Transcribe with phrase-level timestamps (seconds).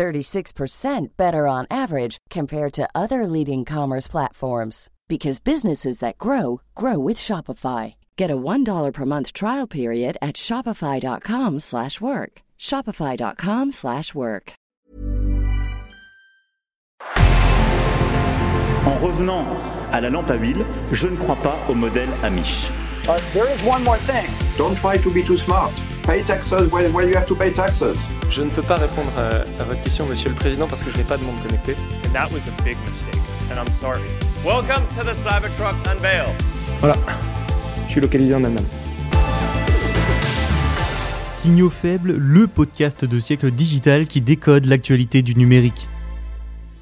[0.00, 6.98] 36% better on average compared to other leading commerce platforms because businesses that grow grow
[6.98, 7.96] with Shopify.
[8.16, 12.32] Get a $1 per month trial period at shopify.com/work.
[12.58, 14.52] shopify.com/work.
[18.90, 19.44] En revenant
[19.92, 22.70] à la lampe à huile, je ne crois pas au modèle Amish.
[23.06, 24.28] Uh, there is one more thing.
[24.56, 25.72] Don't try to be too smart.
[26.04, 27.98] Pay taxes when, when you have to pay taxes.
[28.30, 30.96] Je ne peux pas répondre à, à votre question, Monsieur le Président, parce que je
[30.96, 31.74] n'ai pas de monde connecté.
[32.06, 33.16] And that was a big mistake,
[33.50, 34.00] and I'm sorry.
[34.44, 36.32] Welcome to the Cybertruck Unveil.
[36.80, 36.94] Voilà,
[37.86, 38.64] je suis localisé en Allemagne.
[41.32, 45.88] Signaux faibles, le podcast de siècle digital qui décode l'actualité du numérique.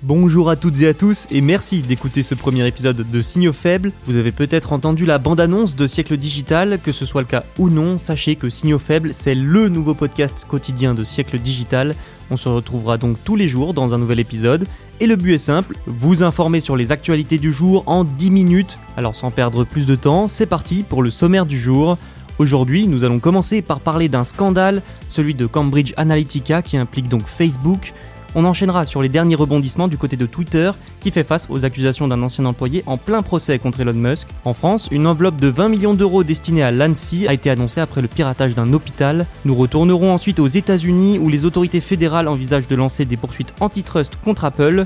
[0.05, 3.91] Bonjour à toutes et à tous et merci d'écouter ce premier épisode de Signaux faibles.
[4.07, 7.69] Vous avez peut-être entendu la bande-annonce de Siècle Digital, que ce soit le cas ou
[7.69, 11.97] non, sachez que Signaux faibles, c'est le nouveau podcast quotidien de Siècle Digital.
[12.31, 14.67] On se retrouvera donc tous les jours dans un nouvel épisode.
[15.01, 18.79] Et le but est simple, vous informer sur les actualités du jour en 10 minutes.
[18.97, 21.99] Alors sans perdre plus de temps, c'est parti pour le sommaire du jour.
[22.39, 27.27] Aujourd'hui, nous allons commencer par parler d'un scandale, celui de Cambridge Analytica qui implique donc
[27.27, 27.93] Facebook.
[28.35, 32.09] On enchaînera sur les derniers rebondissements du côté de Twitter, qui fait face aux accusations
[32.09, 34.29] d'un ancien employé en plein procès contre Elon Musk.
[34.45, 38.03] En France, une enveloppe de 20 millions d'euros destinée à l'ANSI a été annoncée après
[38.03, 39.27] le piratage d'un hôpital.
[39.45, 44.17] Nous retournerons ensuite aux États-Unis, où les autorités fédérales envisagent de lancer des poursuites antitrust
[44.23, 44.85] contre Apple.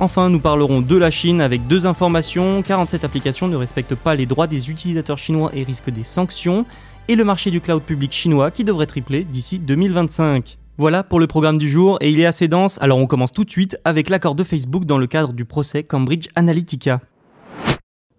[0.00, 2.62] Enfin, nous parlerons de la Chine avec deux informations.
[2.62, 6.64] 47 applications ne respectent pas les droits des utilisateurs chinois et risquent des sanctions.
[7.08, 10.58] Et le marché du cloud public chinois qui devrait tripler d'ici 2025.
[10.76, 13.44] Voilà pour le programme du jour et il est assez dense, alors on commence tout
[13.44, 17.00] de suite avec l'accord de Facebook dans le cadre du procès Cambridge Analytica.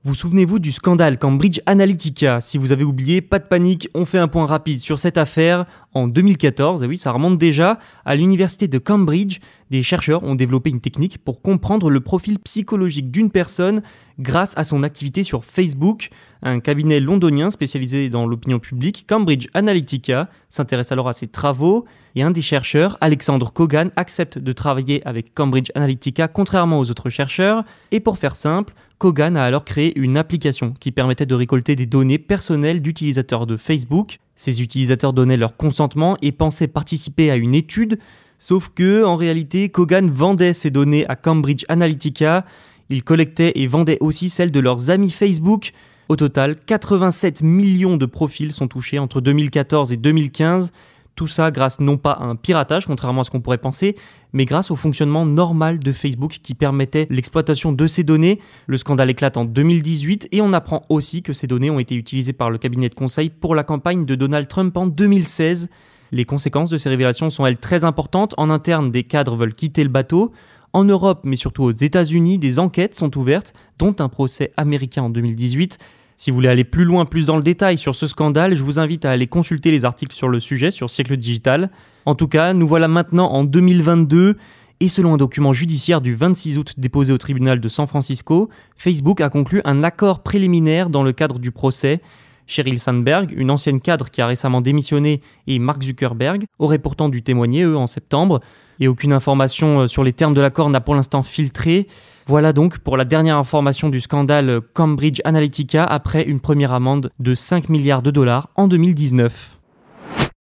[0.06, 2.40] Vous souvenez-vous du scandale Cambridge Analytica?
[2.40, 5.66] Si vous avez oublié, pas de panique, on fait un point rapide sur cette affaire.
[5.96, 9.40] En 2014, et oui, ça remonte déjà, à l'université de Cambridge,
[9.72, 13.82] des chercheurs ont développé une technique pour comprendre le profil psychologique d'une personne
[14.20, 16.10] grâce à son activité sur Facebook.
[16.44, 22.22] Un cabinet londonien spécialisé dans l'opinion publique, Cambridge Analytica, s'intéresse alors à ces travaux et
[22.22, 27.64] un des chercheurs, Alexandre Kogan, accepte de travailler avec Cambridge Analytica contrairement aux autres chercheurs.
[27.92, 31.86] Et pour faire simple, Kogan a alors créé une application qui permettait de récolter des
[31.86, 34.20] données personnelles d'utilisateurs de Facebook.
[34.36, 38.00] Ces utilisateurs donnaient leur consentement et pensaient participer à une étude,
[38.40, 42.46] sauf que en réalité, Kogan vendait ces données à Cambridge Analytica.
[42.90, 45.74] Il collectait et vendait aussi celles de leurs amis Facebook.
[46.08, 50.72] Au total, 87 millions de profils sont touchés entre 2014 et 2015.
[51.16, 53.96] Tout ça grâce non pas à un piratage, contrairement à ce qu'on pourrait penser,
[54.34, 58.42] mais grâce au fonctionnement normal de Facebook qui permettait l'exploitation de ces données.
[58.68, 62.34] Le scandale éclate en 2018 et on apprend aussi que ces données ont été utilisées
[62.34, 65.70] par le cabinet de conseil pour la campagne de Donald Trump en 2016.
[66.12, 68.34] Les conséquences de ces révélations sont elles très importantes.
[68.38, 70.34] En interne, des cadres veulent quitter le bateau.
[70.74, 75.10] En Europe, mais surtout aux États-Unis, des enquêtes sont ouvertes, dont un procès américain en
[75.10, 75.80] 2018.
[76.18, 78.80] Si vous voulez aller plus loin, plus dans le détail sur ce scandale, je vous
[78.80, 81.70] invite à aller consulter les articles sur le sujet sur Siècle Digital.
[82.06, 84.38] En tout cas, nous voilà maintenant en 2022
[84.80, 89.20] et selon un document judiciaire du 26 août déposé au tribunal de San Francisco, Facebook
[89.20, 92.02] a conclu un accord préliminaire dans le cadre du procès.
[92.48, 97.22] Sheryl Sandberg, une ancienne cadre qui a récemment démissionné, et Mark Zuckerberg auraient pourtant dû
[97.22, 98.42] témoigner, eux, en septembre.
[98.80, 101.88] Et aucune information sur les termes de l'accord n'a pour l'instant filtré.
[102.28, 107.36] Voilà donc pour la dernière information du scandale Cambridge Analytica après une première amende de
[107.36, 109.60] 5 milliards de dollars en 2019.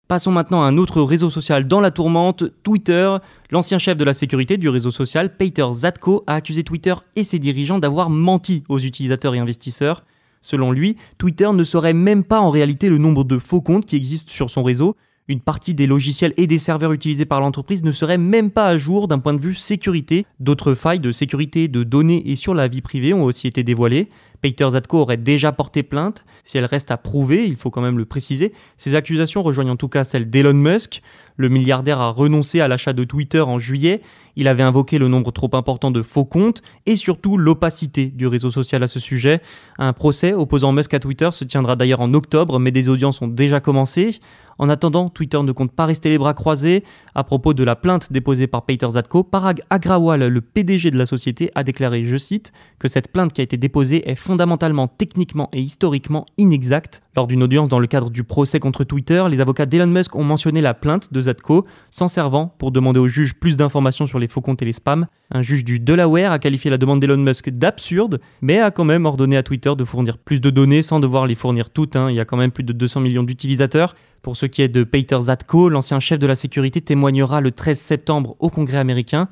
[0.09, 3.16] Passons maintenant à un autre réseau social dans la tourmente, Twitter.
[3.51, 7.38] L'ancien chef de la sécurité du réseau social, Peter Zatko, a accusé Twitter et ses
[7.38, 10.03] dirigeants d'avoir menti aux utilisateurs et investisseurs.
[10.41, 13.95] Selon lui, Twitter ne saurait même pas en réalité le nombre de faux comptes qui
[13.95, 14.95] existent sur son réseau.
[15.30, 18.77] Une partie des logiciels et des serveurs utilisés par l'entreprise ne serait même pas à
[18.80, 20.25] jour d'un point de vue sécurité.
[20.39, 24.09] D'autres failles de sécurité de données et sur la vie privée ont aussi été dévoilées.
[24.41, 26.25] Peter Zatko aurait déjà porté plainte.
[26.45, 29.75] Si elle reste à prouver, il faut quand même le préciser, ces accusations rejoignent en
[29.75, 31.03] tout cas celles d'Elon Musk.
[31.39, 34.01] Le milliardaire a renoncé à l'achat de Twitter en juillet.
[34.36, 38.51] Il avait invoqué le nombre trop important de faux comptes et surtout l'opacité du réseau
[38.51, 39.41] social à ce sujet.
[39.77, 43.30] Un procès opposant Musk à Twitter se tiendra d'ailleurs en octobre, mais des audiences ont
[43.30, 44.19] déjà commencé.
[44.59, 46.83] En attendant, Twitter ne compte pas rester les bras croisés.
[47.15, 51.06] À propos de la plainte déposée par Peter Zatko, Parag Agrawal, le PDG de la
[51.06, 55.50] société, a déclaré, je cite, que cette plainte qui a été déposée est fondamentalement, techniquement
[55.53, 57.01] et historiquement inexacte.
[57.15, 60.23] Lors d'une audience dans le cadre du procès contre Twitter, les avocats d'Elon Musk ont
[60.23, 64.27] mentionné la plainte de Zatko, s'en servant pour demander au juge plus d'informations sur les
[64.27, 65.07] faux comptes et les spams.
[65.31, 69.06] Un juge du Delaware a qualifié la demande d'Elon Musk d'absurde, mais a quand même
[69.06, 71.95] ordonné à Twitter de fournir plus de données sans devoir les fournir toutes.
[71.95, 72.09] Hein.
[72.09, 73.95] Il y a quand même plus de 200 millions d'utilisateurs.
[74.21, 77.80] Pour ce qui est de Peter Zatko, l'ancien chef de la sécurité témoignera le 13
[77.80, 79.30] septembre au Congrès américain.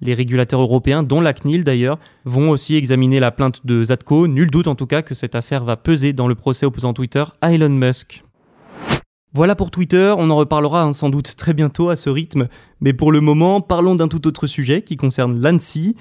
[0.00, 4.26] Les régulateurs européens, dont la CNIL d'ailleurs, vont aussi examiner la plainte de Zatko.
[4.26, 7.24] Nul doute en tout cas que cette affaire va peser dans le procès opposant Twitter
[7.40, 8.24] à Elon Musk.
[9.34, 12.48] Voilà pour Twitter, on en reparlera hein, sans doute très bientôt à ce rythme,
[12.80, 15.96] mais pour le moment, parlons d'un tout autre sujet qui concerne l'ANSI.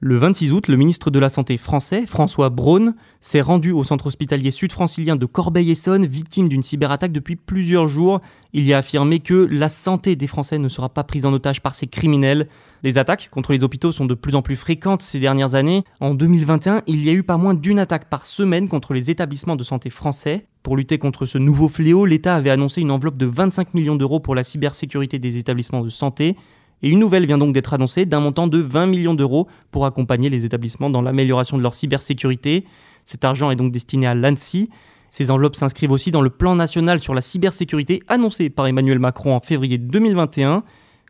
[0.00, 4.08] Le 26 août, le ministre de la Santé français, François Braun, s'est rendu au centre
[4.08, 8.20] hospitalier sud-francilien de Corbeil-Essonne, victime d'une cyberattaque depuis plusieurs jours.
[8.52, 11.62] Il y a affirmé que la santé des Français ne sera pas prise en otage
[11.62, 12.46] par ces criminels.
[12.82, 15.82] Les attaques contre les hôpitaux sont de plus en plus fréquentes ces dernières années.
[16.00, 19.56] En 2021, il y a eu pas moins d'une attaque par semaine contre les établissements
[19.56, 20.46] de santé français.
[20.62, 24.20] Pour lutter contre ce nouveau fléau, l'État avait annoncé une enveloppe de 25 millions d'euros
[24.20, 26.36] pour la cybersécurité des établissements de santé.
[26.82, 30.28] Et une nouvelle vient donc d'être annoncée d'un montant de 20 millions d'euros pour accompagner
[30.28, 32.64] les établissements dans l'amélioration de leur cybersécurité.
[33.04, 34.68] Cet argent est donc destiné à l'ANSI.
[35.10, 39.34] Ces enveloppes s'inscrivent aussi dans le plan national sur la cybersécurité annoncé par Emmanuel Macron
[39.34, 40.64] en février 2021.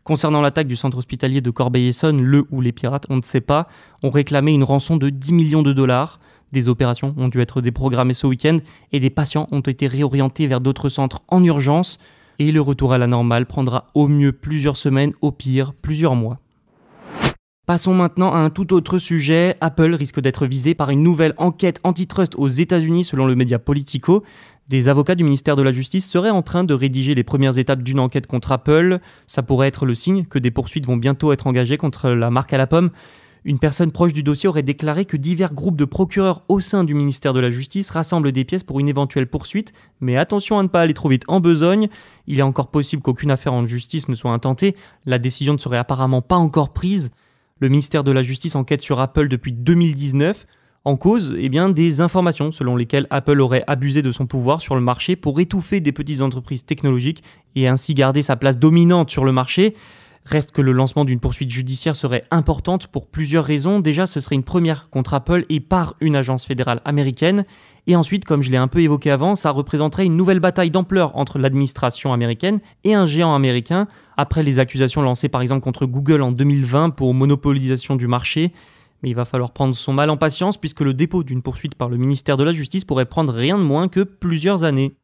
[0.05, 3.67] Concernant l'attaque du centre hospitalier de Corbeil-Essonne, le ou les pirates, on ne sait pas,
[4.03, 6.21] ont réclamé une rançon de 10 millions de dollars.
[6.53, 8.59] Des opérations ont dû être déprogrammées ce week-end
[8.93, 11.97] et des patients ont été réorientés vers d'autres centres en urgence
[12.39, 16.39] et le retour à la normale prendra au mieux plusieurs semaines, au pire plusieurs mois.
[17.67, 19.55] Passons maintenant à un tout autre sujet.
[19.59, 24.23] Apple risque d'être visé par une nouvelle enquête antitrust aux États-Unis selon le média Politico.
[24.69, 27.83] Des avocats du ministère de la Justice seraient en train de rédiger les premières étapes
[27.83, 28.99] d'une enquête contre Apple.
[29.27, 32.53] Ça pourrait être le signe que des poursuites vont bientôt être engagées contre la marque
[32.53, 32.91] à la pomme.
[33.47, 36.93] Une personne proche du dossier aurait déclaré que divers groupes de procureurs au sein du
[36.93, 39.71] ministère de la Justice rassemblent des pièces pour une éventuelle poursuite,
[40.01, 41.87] mais attention à ne pas aller trop vite en besogne.
[42.27, 45.77] Il est encore possible qu'aucune affaire en justice ne soit intentée, la décision ne serait
[45.77, 47.09] apparemment pas encore prise.
[47.61, 50.45] Le ministère de la Justice enquête sur Apple depuis 2019.
[50.83, 54.81] En cause, eh des informations selon lesquelles Apple aurait abusé de son pouvoir sur le
[54.81, 57.23] marché pour étouffer des petites entreprises technologiques
[57.55, 59.73] et ainsi garder sa place dominante sur le marché.
[60.29, 63.79] Reste que le lancement d'une poursuite judiciaire serait importante pour plusieurs raisons.
[63.79, 67.45] Déjà, ce serait une première contre Apple et par une agence fédérale américaine.
[67.87, 71.15] Et ensuite, comme je l'ai un peu évoqué avant, ça représenterait une nouvelle bataille d'ampleur
[71.15, 73.87] entre l'administration américaine et un géant américain,
[74.17, 78.51] après les accusations lancées par exemple contre Google en 2020 pour monopolisation du marché.
[79.01, 81.87] Mais il va falloir prendre son mal en patience puisque le dépôt d'une poursuite par
[81.87, 84.97] le ministère de la Justice pourrait prendre rien de moins que plusieurs années.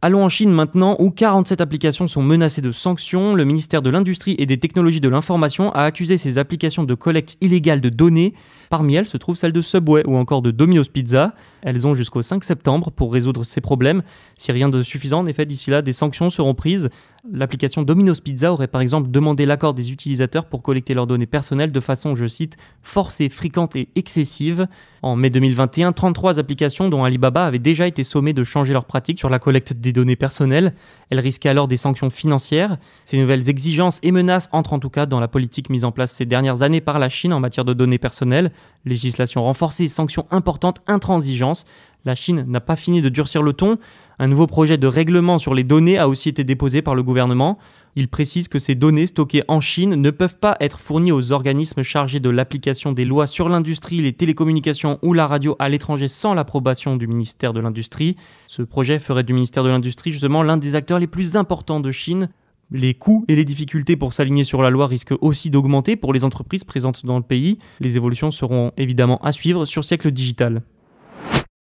[0.00, 3.34] Allons en Chine maintenant, où 47 applications sont menacées de sanctions.
[3.34, 7.36] Le ministère de l'Industrie et des Technologies de l'Information a accusé ces applications de collecte
[7.40, 8.32] illégale de données.
[8.70, 11.34] Parmi elles se trouve celle de Subway ou encore de Domino's Pizza.
[11.62, 14.02] Elles ont jusqu'au 5 septembre pour résoudre ces problèmes.
[14.36, 16.88] Si rien de suffisant, en effet, d'ici là, des sanctions seront prises.
[17.30, 21.72] L'application Domino's Pizza aurait par exemple demandé l'accord des utilisateurs pour collecter leurs données personnelles
[21.72, 24.68] de façon, je cite, forcée, fréquente et excessive.
[25.02, 29.18] En mai 2021, 33 applications dont Alibaba avait déjà été sommées de changer leurs pratiques
[29.18, 30.74] sur la collecte des données personnelles.
[31.10, 32.78] Elles risquaient alors des sanctions financières.
[33.04, 36.12] Ces nouvelles exigences et menaces entrent en tout cas dans la politique mise en place
[36.12, 38.52] ces dernières années par la Chine en matière de données personnelles.
[38.84, 40.80] Législation renforcée, sanctions importantes,
[42.04, 43.78] La Chine n'a pas fini de durcir le ton.
[44.18, 47.58] Un nouveau projet de règlement sur les données a aussi été déposé par le gouvernement.
[47.96, 51.82] Il précise que ces données stockées en Chine ne peuvent pas être fournies aux organismes
[51.82, 56.34] chargés de l'application des lois sur l'industrie, les télécommunications ou la radio à l'étranger sans
[56.34, 58.16] l'approbation du ministère de l'Industrie.
[58.46, 61.90] Ce projet ferait du ministère de l'Industrie justement l'un des acteurs les plus importants de
[61.90, 62.28] Chine.
[62.70, 66.22] Les coûts et les difficultés pour s'aligner sur la loi risquent aussi d'augmenter pour les
[66.22, 67.58] entreprises présentes dans le pays.
[67.80, 70.62] Les évolutions seront évidemment à suivre sur siècle digital.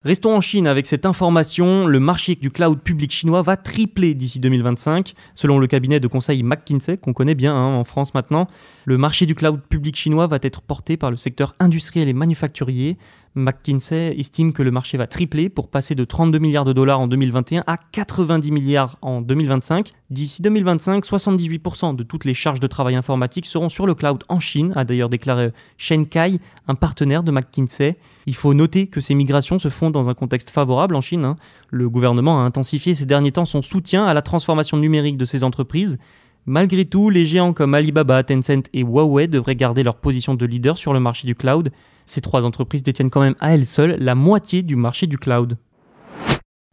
[0.05, 4.41] Restons en Chine avec cette information, le marché du cloud public chinois va tripler d'ici
[4.41, 5.13] 2025.
[5.33, 8.47] Selon le cabinet de conseil McKinsey, qu'on connaît bien hein, en France maintenant,
[8.83, 12.97] le marché du cloud public chinois va être porté par le secteur industriel et manufacturier.
[13.35, 17.07] McKinsey estime que le marché va tripler pour passer de 32 milliards de dollars en
[17.07, 19.91] 2021 à 90 milliards en 2025.
[20.09, 24.39] D'ici 2025, 78% de toutes les charges de travail informatique seront sur le cloud en
[24.39, 27.97] Chine, a d'ailleurs déclaré Shen Kai, un partenaire de McKinsey.
[28.27, 31.25] Il faut noter que ces migrations se font dans un contexte favorable en Chine.
[31.25, 31.35] Hein.
[31.71, 35.43] Le gouvernement a intensifié ces derniers temps son soutien à la transformation numérique de ces
[35.43, 35.97] entreprises.
[36.45, 40.77] Malgré tout, les géants comme Alibaba, Tencent et Huawei devraient garder leur position de leader
[40.77, 41.71] sur le marché du cloud.
[42.05, 45.57] Ces trois entreprises détiennent quand même à elles seules la moitié du marché du cloud.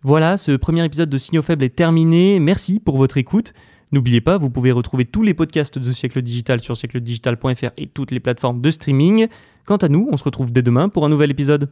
[0.03, 2.41] Voilà, ce premier épisode de Signaux Faibles est terminé.
[2.41, 3.53] Merci pour votre écoute.
[3.93, 8.11] N'oubliez pas, vous pouvez retrouver tous les podcasts de Siècle Digital sur siècledigital.fr et toutes
[8.11, 9.29] les plateformes de streaming.
[9.67, 11.71] Quant à nous, on se retrouve dès demain pour un nouvel épisode.